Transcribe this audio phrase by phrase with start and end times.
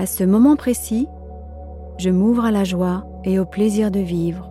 [0.00, 1.08] À ce moment précis,
[1.96, 4.48] je m'ouvre à la joie et au plaisir de vivre.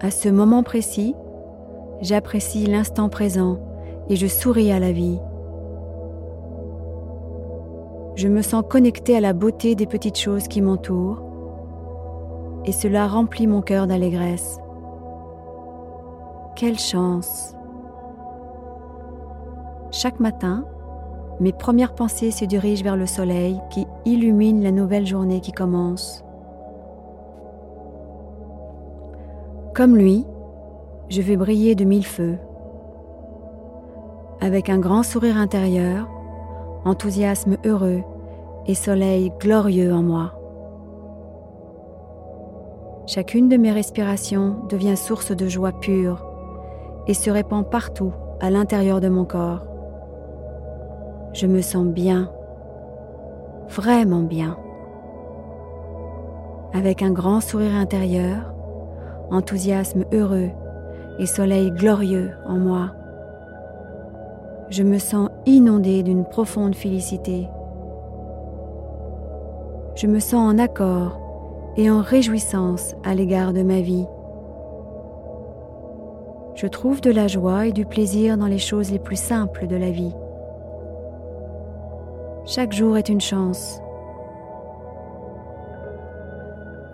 [0.00, 1.14] À ce moment précis,
[2.00, 3.58] j'apprécie l'instant présent
[4.08, 5.20] et je souris à la vie.
[8.14, 11.22] Je me sens connecté à la beauté des petites choses qui m'entourent
[12.64, 14.58] et cela remplit mon cœur d'allégresse.
[16.56, 17.54] Quelle chance
[19.90, 20.64] Chaque matin,
[21.40, 26.24] mes premières pensées se dirigent vers le soleil qui illumine la nouvelle journée qui commence.
[29.74, 30.26] Comme lui,
[31.08, 32.38] je vais briller de mille feux.
[34.40, 36.08] Avec un grand sourire intérieur,
[36.84, 38.02] enthousiasme heureux
[38.66, 40.32] et soleil glorieux en moi.
[43.06, 46.26] Chacune de mes respirations devient source de joie pure
[47.06, 49.67] et se répand partout à l'intérieur de mon corps.
[51.40, 52.32] Je me sens bien,
[53.68, 54.56] vraiment bien.
[56.72, 58.52] Avec un grand sourire intérieur,
[59.30, 60.50] enthousiasme heureux
[61.20, 62.90] et soleil glorieux en moi.
[64.68, 67.48] Je me sens inondé d'une profonde félicité.
[69.94, 71.20] Je me sens en accord
[71.76, 74.08] et en réjouissance à l'égard de ma vie.
[76.56, 79.76] Je trouve de la joie et du plaisir dans les choses les plus simples de
[79.76, 80.16] la vie.
[82.50, 83.82] Chaque jour est une chance.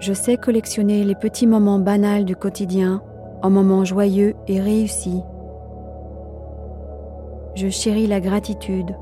[0.00, 3.00] Je sais collectionner les petits moments banals du quotidien
[3.40, 5.22] en moments joyeux et réussis.
[7.54, 8.96] Je chéris la gratitude.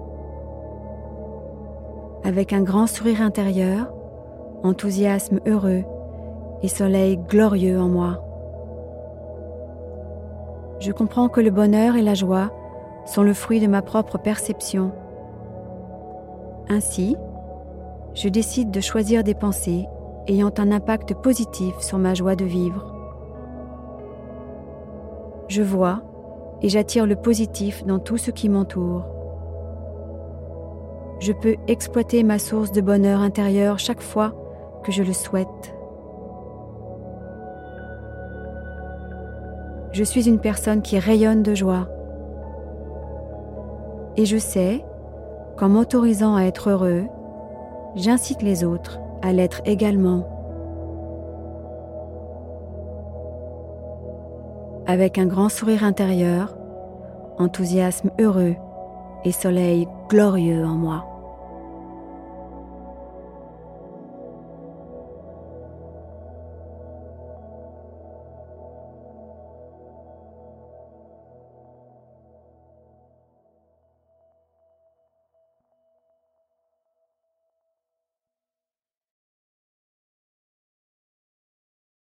[2.22, 3.90] Avec un grand sourire intérieur,
[4.62, 5.84] enthousiasme heureux
[6.62, 8.22] et soleil glorieux en moi.
[10.80, 12.50] Je comprends que le bonheur et la joie
[13.06, 14.92] sont le fruit de ma propre perception.
[16.68, 17.16] Ainsi,
[18.14, 19.86] je décide de choisir des pensées
[20.26, 22.94] ayant un impact positif sur ma joie de vivre.
[25.48, 26.02] Je vois
[26.62, 29.04] et j'attire le positif dans tout ce qui m'entoure.
[31.18, 34.32] Je peux exploiter ma source de bonheur intérieur chaque fois
[34.84, 35.74] que je le souhaite.
[39.92, 41.88] Je suis une personne qui rayonne de joie.
[44.16, 44.84] Et je sais
[45.56, 47.04] qu'en m'autorisant à être heureux,
[47.94, 50.28] j'incite les autres à l'être également.
[54.86, 56.56] Avec un grand sourire intérieur,
[57.38, 58.56] enthousiasme heureux
[59.24, 61.11] et soleil glorieux en moi.